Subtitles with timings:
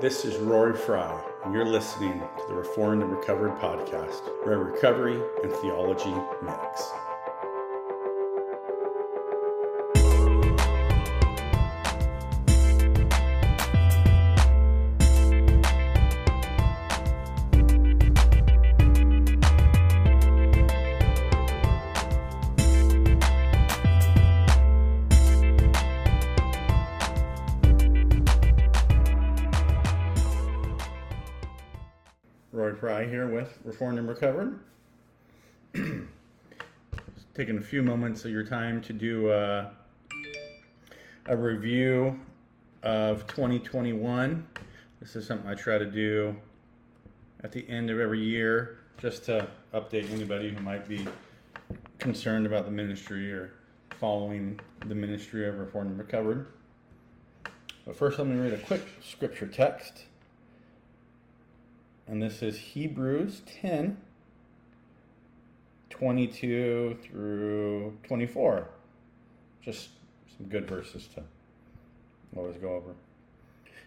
[0.00, 5.20] This is Rory Fry, and you're listening to the Reformed and Recovered podcast, where recovery
[5.42, 6.90] and theology mix.
[33.08, 34.60] Here with Reformed and Recovered.
[37.34, 39.70] Taking a few moments of your time to do a,
[41.26, 42.20] a review
[42.82, 44.46] of 2021.
[45.00, 46.36] This is something I try to do
[47.42, 51.06] at the end of every year just to update anybody who might be
[51.98, 53.52] concerned about the ministry or
[53.98, 56.48] following the ministry of Reformed and Recovered.
[57.86, 60.04] But first, let me read a quick scripture text
[62.10, 63.96] and this is Hebrews 10
[65.90, 68.68] 22 through 24.
[69.62, 69.90] Just
[70.36, 71.22] some good verses to
[72.36, 72.94] always go over.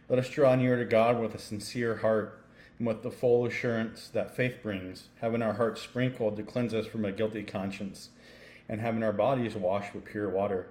[0.07, 2.45] Let us draw near to God with a sincere heart
[2.77, 6.85] and with the full assurance that faith brings, having our hearts sprinkled to cleanse us
[6.85, 8.09] from a guilty conscience,
[8.69, 10.67] and having our bodies washed with pure water.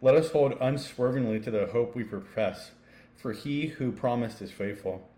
[0.00, 2.70] Let us hold unswervingly to the hope we profess,
[3.16, 5.08] for he who promised is faithful.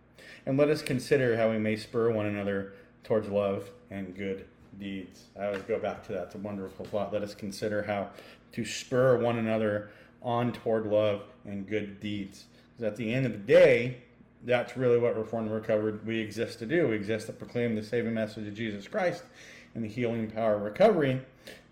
[0.46, 2.72] And let us consider how we may spur one another
[3.04, 4.46] towards love and good
[4.78, 5.24] deeds.
[5.38, 6.24] I always go back to that.
[6.24, 7.12] It's a wonderful thought.
[7.12, 8.10] Let us consider how
[8.52, 9.90] to spur one another
[10.22, 12.44] on toward love and good deeds.
[12.76, 13.98] Because at the end of the day,
[14.44, 16.88] that's really what Reformed and Recovered we exist to do.
[16.88, 19.22] We exist to proclaim the saving message of Jesus Christ
[19.74, 21.20] and the healing power of recovery.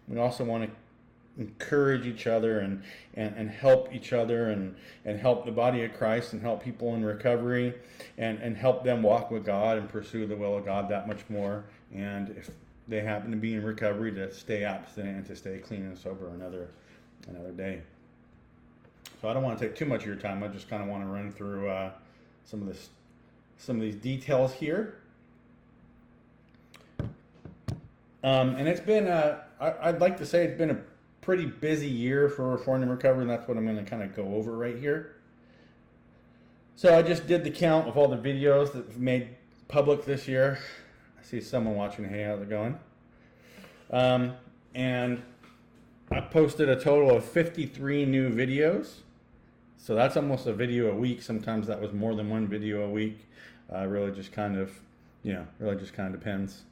[0.07, 0.71] We also want to
[1.39, 2.83] encourage each other and,
[3.15, 6.95] and, and help each other and, and help the body of Christ and help people
[6.95, 7.75] in recovery
[8.19, 11.21] and, and help them walk with God and pursue the will of God that much
[11.29, 11.65] more.
[11.95, 12.51] And if
[12.89, 16.29] they happen to be in recovery, to stay abstinent and to stay clean and sober
[16.29, 16.69] another
[17.29, 17.83] another day.
[19.21, 20.43] So I don't want to take too much of your time.
[20.43, 21.91] I just kind of want to run through uh,
[22.45, 22.89] some of this
[23.59, 24.99] some of these details here.
[28.25, 29.09] Um, and it's been
[29.61, 30.79] I'd like to say it's been a
[31.29, 34.17] pretty busy year for Reform and Recovery, and that's what I'm going to kind of
[34.17, 35.17] go over right here.
[36.75, 39.37] So I just did the count of all the videos that made
[39.69, 40.59] public this year.
[41.21, 42.09] I see someone watching.
[42.09, 42.79] Hey, how's it going?
[43.91, 44.37] Um,
[44.75, 45.21] and
[46.11, 49.01] I posted a total of 53 new videos.
[49.77, 51.21] So that's almost a video a week.
[51.21, 53.29] Sometimes that was more than one video a week.
[53.71, 54.73] Uh, really just kind of,
[55.23, 56.63] you know, really just kind of depends.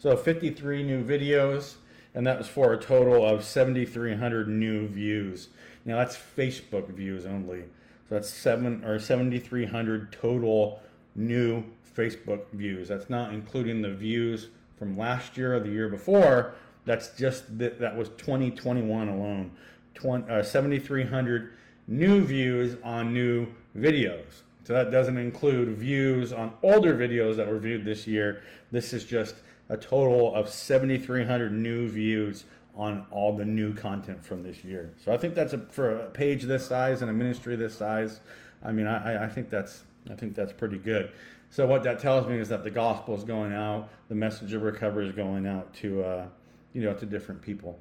[0.00, 1.76] So 53 new videos
[2.14, 5.48] and that was for a total of 7,300 new views.
[5.84, 7.62] Now that's Facebook views only.
[8.08, 10.82] So that's seven or 7,300 total
[11.14, 11.64] new
[11.96, 12.88] Facebook views.
[12.88, 16.54] That's not including the views from last year or the year before.
[16.84, 19.50] That's just that, that was 2021 alone.
[19.94, 21.52] 20, uh, 7,300
[21.86, 24.42] new views on new videos.
[24.64, 28.42] So that doesn't include views on older videos that were viewed this year.
[28.70, 29.36] This is just
[29.70, 32.44] a total of 7,300 new views
[32.74, 34.92] on all the new content from this year.
[35.02, 38.20] So I think that's a, for a page this size and a ministry this size.
[38.64, 41.12] I mean, I, I think that's I think that's pretty good.
[41.50, 44.62] So what that tells me is that the gospel is going out, the message of
[44.62, 46.26] recovery is going out to uh,
[46.72, 47.78] you know to different people.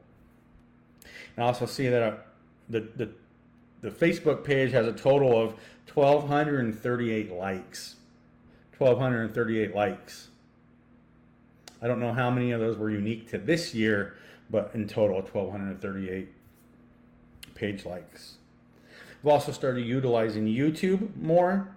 [1.35, 2.15] And I also see that uh,
[2.69, 3.09] the the
[3.81, 5.55] the Facebook page has a total of
[5.93, 7.95] 1,238 likes.
[8.77, 10.28] 1,238 likes.
[11.81, 14.15] I don't know how many of those were unique to this year,
[14.49, 16.29] but in total, 1,238
[17.55, 18.35] page likes.
[19.21, 21.69] I've also started utilizing YouTube more.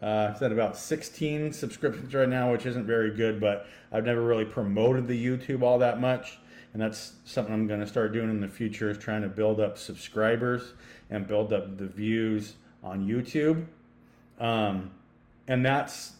[0.00, 4.22] Uh, it's at about 16 subscriptions right now, which isn't very good, but I've never
[4.22, 6.38] really promoted the YouTube all that much.
[6.72, 9.60] And that's something I'm going to start doing in the future is trying to build
[9.60, 10.74] up subscribers
[11.08, 12.54] and build up the views
[12.84, 13.66] on YouTube.
[14.38, 14.90] Um,
[15.48, 16.12] and that's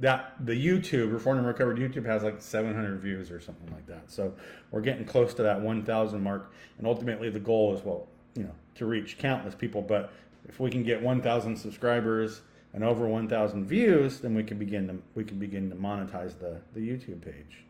[0.00, 4.10] that the YouTube Reformed and Recovered YouTube has like 700 views or something like that.
[4.10, 4.32] So
[4.70, 8.54] we're getting close to that 1,000 mark, and ultimately the goal is well, you know,
[8.76, 9.82] to reach countless people.
[9.82, 10.12] But
[10.48, 12.42] if we can get 1,000 subscribers
[12.72, 16.60] and over 1,000 views, then we can begin to we can begin to monetize the
[16.74, 17.64] the YouTube page.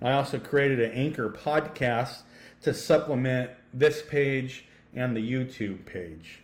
[0.00, 2.22] I also created an Anchor podcast
[2.62, 4.64] to supplement this page
[4.94, 6.40] and the YouTube page.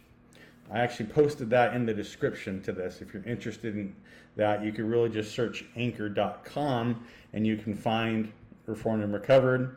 [0.73, 3.01] I actually posted that in the description to this.
[3.01, 3.95] If you're interested in
[4.37, 8.33] that, you can really just search anchor.com and you can find
[8.67, 9.77] Reformed and Recovered.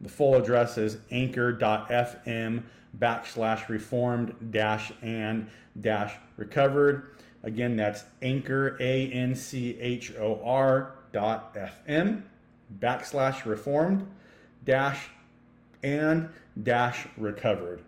[0.00, 2.62] The full address is anchor.fm
[2.98, 5.48] backslash reformed dash and
[5.80, 7.10] dash recovered.
[7.42, 12.22] Again, that's anchor, A N C H O R dot FM
[12.80, 14.06] backslash reformed
[14.64, 15.08] dash
[15.82, 16.28] and
[16.62, 17.82] dash recovered.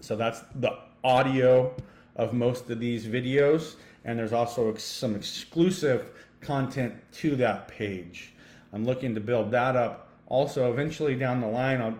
[0.00, 1.74] So that's the audio
[2.20, 6.10] of most of these videos, and there's also some exclusive
[6.42, 8.34] content to that page.
[8.74, 10.10] I'm looking to build that up.
[10.26, 11.98] Also, eventually down the line, I'll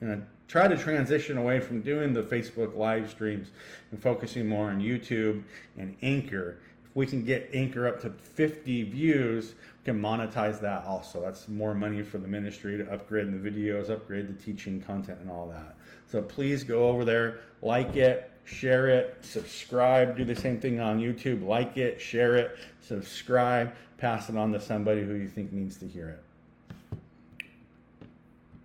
[0.00, 3.52] you know, try to transition away from doing the Facebook live streams
[3.92, 5.44] and focusing more on YouTube
[5.78, 6.58] and Anchor.
[6.84, 11.20] If we can get Anchor up to 50 views, we can monetize that also.
[11.20, 15.30] That's more money for the ministry to upgrade the videos, upgrade the teaching content, and
[15.30, 15.76] all that.
[16.10, 20.16] So please go over there, like it, share it, subscribe.
[20.16, 21.46] Do the same thing on YouTube.
[21.46, 25.86] Like it, share it, subscribe, pass it on to somebody who you think needs to
[25.86, 26.20] hear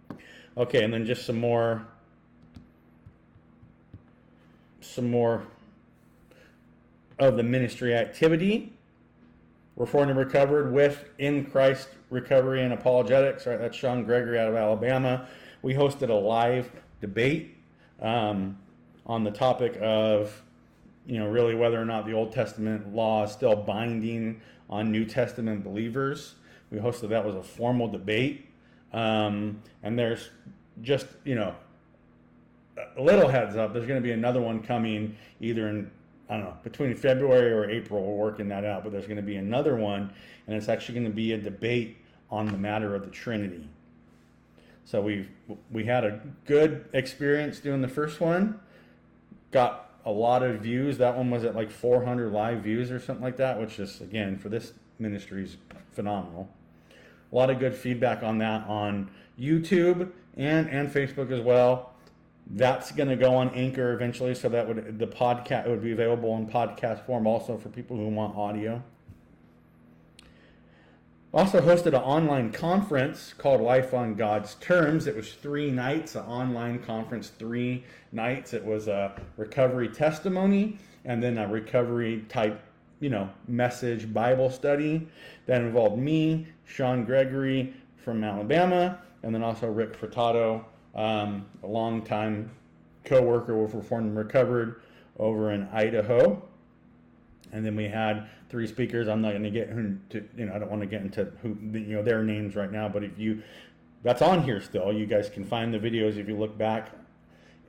[0.09, 0.17] it.
[0.57, 1.85] Okay, and then just some more
[4.81, 5.43] some more
[7.19, 8.71] of the ministry activity.
[9.75, 13.45] Reformed and Recovered with In Christ Recovery and Apologetics.
[13.45, 15.27] Right, that's Sean Gregory out of Alabama.
[15.61, 16.71] We hosted a live
[17.01, 17.57] debate
[18.01, 18.57] um,
[19.05, 20.41] on the topic of,
[21.05, 25.05] you know, really whether or not the Old Testament law is still binding on New
[25.05, 26.35] Testament believers.
[26.71, 28.47] We hosted that was a formal debate.
[28.93, 30.29] Um, and there's
[30.81, 31.55] just, you know,
[32.97, 35.89] a little heads up, there's going to be another one coming either in,
[36.29, 38.03] I don't know, between February or April.
[38.03, 40.11] We're working that out, but there's going to be another one,
[40.47, 41.97] and it's actually going to be a debate
[42.29, 43.67] on the matter of the Trinity.
[44.85, 45.27] So we
[45.71, 48.59] we had a good experience doing the first one.
[49.55, 50.97] Got a lot of views.
[50.97, 54.37] That one was at like 400 live views or something like that, which is again
[54.37, 55.57] for this ministry is
[55.93, 56.49] phenomenal
[57.31, 59.09] a lot of good feedback on that on
[59.39, 61.91] YouTube and and Facebook as well.
[62.47, 66.35] That's going to go on Anchor eventually, so that would the podcast would be available
[66.37, 68.81] in podcast form also for people who want audio.
[71.35, 75.05] Also hosted an online conference called Life on God's Terms.
[75.05, 77.83] It was three nights, an online conference, three
[78.13, 78.53] nights.
[78.53, 82.61] It was a recovery testimony and then a recovery type
[83.01, 85.09] you know, message Bible study
[85.45, 90.63] that involved me, Sean Gregory from Alabama, and then also Rick Furtado,
[90.95, 92.49] um, a longtime
[93.03, 94.83] co-worker with Reformed and Recovered
[95.19, 96.41] over in Idaho.
[97.55, 99.07] And then we had three speakers.
[99.07, 101.57] I'm not going to get into, you know, I don't want to get into who,
[101.71, 102.89] you know, their names right now.
[102.89, 103.41] But if you,
[104.03, 104.91] that's on here still.
[104.91, 106.91] You guys can find the videos if you look back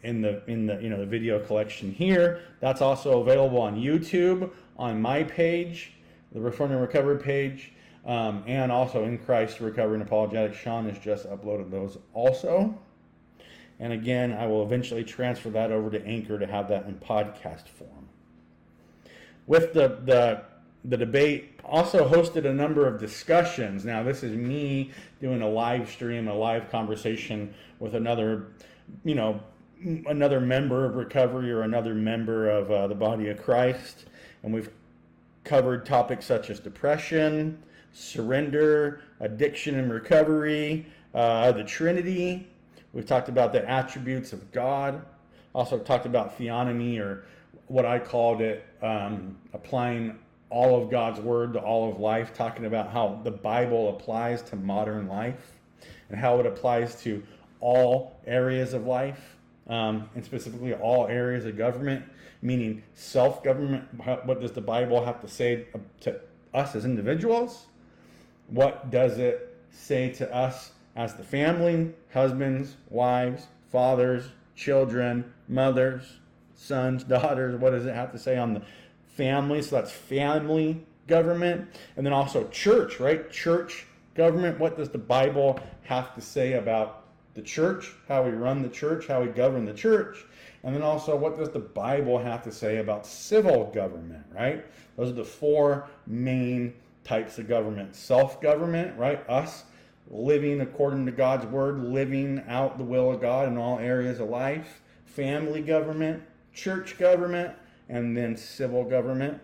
[0.03, 2.41] in the in the you know the video collection here.
[2.61, 5.93] That's also available on YouTube on my page,
[6.33, 7.73] the Reformed and Recovered page,
[8.05, 10.59] um, and also in Christ Recovery and Apologetics.
[10.59, 12.77] Sean has just uploaded those also.
[13.79, 17.69] And again, I will eventually transfer that over to Anchor to have that in podcast
[17.69, 18.06] form.
[19.47, 20.43] With the the
[20.85, 23.85] the debate also hosted a number of discussions.
[23.85, 28.49] Now, this is me doing a live stream, a live conversation with another,
[29.05, 29.41] you know,
[30.07, 34.07] another member of recovery or another member of uh, the body of Christ.
[34.43, 34.71] And we've
[35.45, 37.61] covered topics such as depression,
[37.93, 42.47] surrender, addiction and recovery, uh, the Trinity.
[42.93, 45.03] We've talked about the attributes of God.
[45.55, 47.25] Also talked about theonomy, or
[47.69, 50.19] what I called it, um, applying
[50.51, 54.57] all of God's word to all of life, talking about how the Bible applies to
[54.57, 55.53] modern life
[56.09, 57.23] and how it applies to
[57.61, 59.37] all areas of life
[59.69, 62.05] um, and specifically all areas of government,
[62.43, 63.85] meaning self government.
[64.25, 65.67] What does the Bible have to say
[66.01, 66.21] to
[66.55, 67.67] us as individuals?
[68.49, 76.19] What does it say to us as the family, husbands, wives, fathers, children, mothers,
[76.57, 77.61] sons, daughters?
[77.61, 78.63] What does it have to say on the
[79.07, 79.63] family?
[79.63, 81.69] So that's family government.
[81.97, 83.31] And then also church, right?
[83.31, 84.59] Church government.
[84.59, 89.07] What does the Bible have to say about the church, how we run the church,
[89.07, 90.25] how we govern the church,
[90.65, 94.65] and then also what does the Bible have to say about civil government, right?
[94.97, 96.73] Those are the four main
[97.05, 99.23] types of government self government, right?
[99.29, 99.65] Us
[100.11, 104.31] living according to God's word, living out the will of God in all areas of
[104.31, 106.23] life, family government,
[106.57, 107.55] church government,
[107.89, 109.41] and then civil government.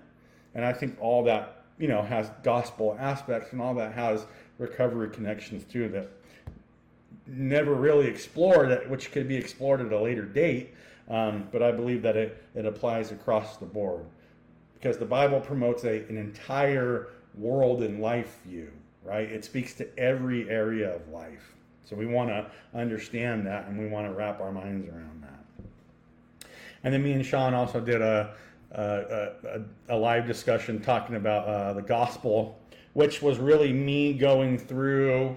[0.54, 4.26] And I think all that, you know, has gospel aspects and all that has
[4.58, 6.10] recovery connections to that
[7.26, 10.74] never really explored, which could be explored at a later date.
[11.08, 14.04] Um, but I believe that it, it applies across the board
[14.74, 18.70] because the Bible promotes a, an entire world and life view,
[19.04, 19.30] right?
[19.30, 21.54] It speaks to every area of life.
[21.84, 25.41] So we want to understand that and we want to wrap our minds around that.
[26.84, 28.34] And then me and Sean also did a,
[28.74, 29.28] uh,
[29.88, 32.58] a, a, live discussion talking about uh, the gospel,
[32.94, 35.36] which was really me going through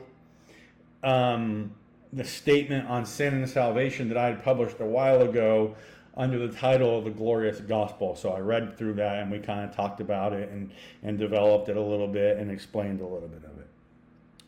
[1.03, 1.71] um,
[2.13, 5.75] the statement on sin and salvation that I had published a while ago
[6.17, 8.15] under the title of the glorious gospel.
[8.15, 10.71] So I read through that and we kind of talked about it and,
[11.03, 13.67] and developed it a little bit and explained a little bit of it.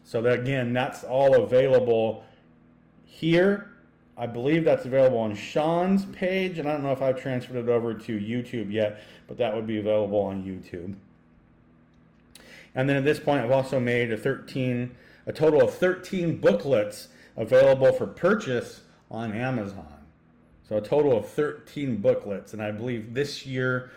[0.04, 2.24] So that again, that's all available
[3.04, 3.72] here.
[4.18, 7.70] I believe that's available on Sean's page, and I don't know if I've transferred it
[7.70, 10.96] over to YouTube yet, but that would be available on YouTube.
[12.74, 14.96] And then at this point, I've also made a 13,
[15.28, 18.82] a total of 13 booklets available for purchase
[19.12, 19.94] on Amazon.
[20.68, 23.92] So a total of 13 booklets, and I believe this year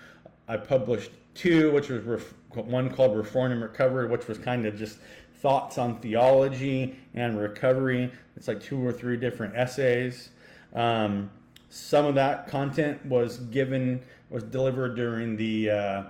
[0.47, 4.77] I published two, which was ref- one called Reform and Recovery, which was kind of
[4.77, 4.99] just
[5.41, 8.13] thoughts on theology and recovery.
[8.37, 10.31] It's like two or three different essays.
[10.75, 11.31] Um,
[11.71, 16.03] some of that content was given, was delivered during the uh,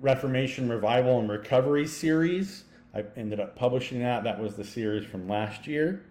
[0.00, 2.64] Reformation Revival and Recovery series.
[2.94, 4.24] I ended up publishing that.
[4.24, 6.02] That was the series from last year.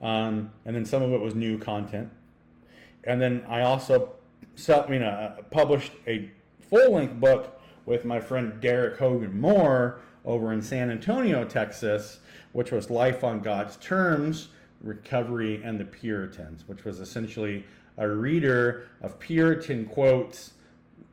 [0.00, 2.10] Um, and then some of it was new content.
[3.04, 4.12] And then I also
[4.88, 6.30] mean, uh, published a
[6.68, 12.18] full length book with my friend Derek Hogan Moore over in San Antonio, Texas,
[12.52, 14.48] which was Life on God's Terms
[14.82, 17.64] Recovery and the Puritans, which was essentially
[17.96, 20.52] a reader of Puritan quotes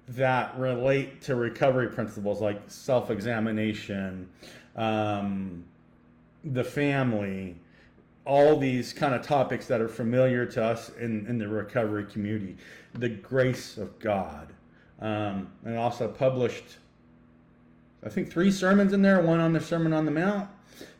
[0.09, 4.27] that relate to recovery principles like self examination,
[4.75, 5.63] um,
[6.43, 7.55] the family,
[8.25, 12.57] all these kind of topics that are familiar to us in, in the recovery community,
[12.95, 14.51] the grace of God.
[14.99, 16.77] Um, and also published
[18.05, 19.21] I think three sermons in there.
[19.21, 20.49] One on the Sermon on the Mount.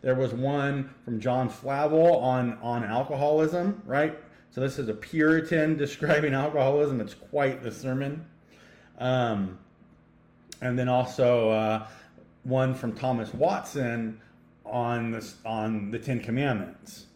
[0.02, 4.18] There was one from John Flavel on on alcoholism, right?
[4.52, 7.02] So this is a Puritan describing alcoholism.
[7.02, 8.26] It's quite the sermon.
[9.00, 9.58] Um,
[10.62, 11.88] and then also uh,
[12.44, 14.22] one from Thomas Watson
[14.66, 17.08] on this on the Ten Commandments,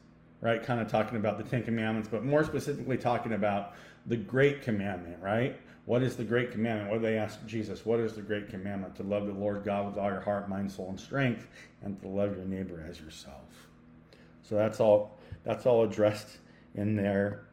[0.41, 0.61] right?
[0.61, 3.73] Kind of talking about the Ten Commandments, but more specifically talking about
[4.05, 5.57] the Great Commandment, right?
[5.87, 6.91] What is the great commandment?
[6.91, 7.85] What do they ask Jesus?
[7.85, 8.97] What is the great commandment?
[8.97, 11.47] To love the Lord God with all your heart, mind, soul, and strength,
[11.81, 13.69] and to love your neighbor as yourself.
[14.43, 15.17] So that's all.
[15.45, 16.39] That's all addressed
[16.75, 17.45] in there.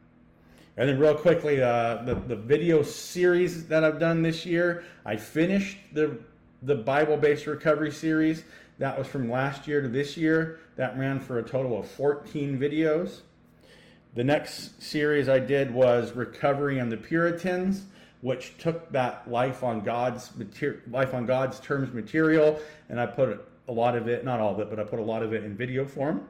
[0.75, 5.15] And then, real quickly, uh, the the video series that I've done this year, I
[5.15, 6.19] finished the
[6.61, 8.43] the Bible-based recovery series.
[8.79, 10.59] That was from last year to this year.
[10.75, 13.21] That ran for a total of 14 videos.
[14.13, 17.85] The next series I did was Recovery and the Puritans
[18.21, 23.47] which took that life on God's material, life on God's terms material, and I put
[23.67, 25.43] a lot of it, not all of it, but I put a lot of it
[25.43, 26.27] in video form.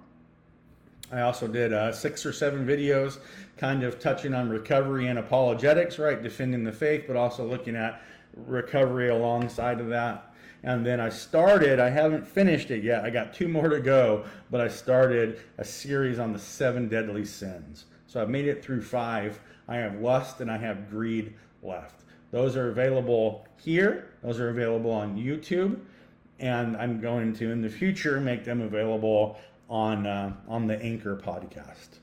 [1.12, 3.20] I also did uh, six or seven videos,
[3.58, 8.02] kind of touching on recovery and apologetics, right, defending the faith, but also looking at
[8.36, 10.34] recovery alongside of that.
[10.64, 13.06] And then I started, I haven't finished it yet.
[13.06, 17.24] I got two more to go, but I started a series on the seven deadly
[17.24, 17.86] sins.
[18.08, 19.40] So I've made it through five.
[19.68, 22.02] I have lust and I have greed left.
[22.32, 24.10] Those are available here.
[24.24, 25.80] Those are available on YouTube,
[26.40, 31.16] and I'm going to in the future make them available on uh, on the Anchor
[31.16, 32.00] podcast.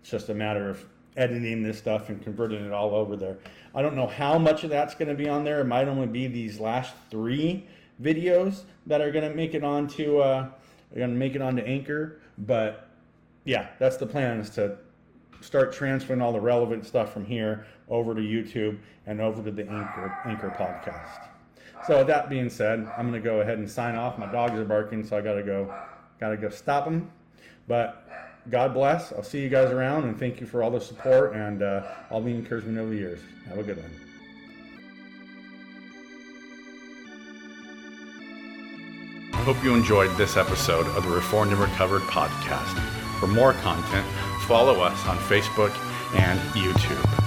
[0.00, 0.84] It's just a matter of
[1.16, 3.38] editing this stuff and converting it all over there.
[3.74, 5.60] I don't know how much of that's going to be on there.
[5.60, 7.66] It might only be these last three
[8.02, 10.48] videos that are going to make it onto uh,
[10.96, 12.20] going to make it onto Anchor.
[12.38, 12.88] But
[13.44, 14.78] yeah, that's the plan is to
[15.40, 19.62] start transferring all the relevant stuff from here over to YouTube and over to the
[19.68, 21.28] Anchor, Anchor podcast.
[21.86, 24.18] So that being said, I'm going to go ahead and sign off.
[24.18, 25.72] My dogs are barking, so I got to go,
[26.20, 27.10] got to go stop them.
[27.66, 28.08] But
[28.50, 29.12] God bless.
[29.12, 32.20] I'll see you guys around, and thank you for all the support and uh, all
[32.20, 33.20] the encouragement over the years.
[33.48, 33.90] Have a good one.
[39.32, 42.78] I hope you enjoyed this episode of the Reformed and Recovered podcast.
[43.18, 44.06] For more content,
[44.48, 45.74] follow us on Facebook
[46.14, 47.17] and YouTube.